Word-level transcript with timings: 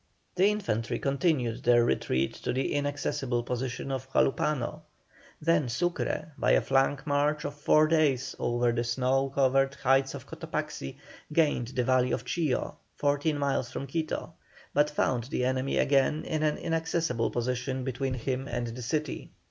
The 0.33 0.47
infantry 0.49 0.97
continued 0.97 1.61
their 1.63 1.85
retreat 1.85 2.33
to 2.41 2.51
the 2.53 2.73
inaccessible 2.73 3.43
position 3.43 3.91
of 3.91 4.11
Jalupano. 4.11 4.81
Then 5.39 5.69
Sucre, 5.69 6.31
by 6.39 6.53
a 6.53 6.61
flank 6.61 7.05
march 7.05 7.45
of 7.45 7.53
four 7.53 7.85
days 7.87 8.35
over 8.39 8.71
the 8.71 8.83
snow 8.83 9.29
covered 9.29 9.75
heights 9.75 10.15
of 10.15 10.25
Cotopaxi, 10.25 10.97
gained 11.31 11.67
the 11.67 11.83
valley 11.83 12.11
of 12.13 12.25
Chilló, 12.25 12.77
14 12.95 13.37
miles 13.37 13.69
from 13.71 13.85
Quito, 13.85 14.33
but 14.73 14.89
found 14.89 15.25
the 15.25 15.45
enemy 15.45 15.77
again 15.77 16.23
in 16.25 16.41
an 16.41 16.57
inaccessible 16.57 17.29
position 17.29 17.83
between 17.83 18.15
him 18.15 18.47
and 18.47 18.65
the 18.69 18.81
city. 18.81 19.29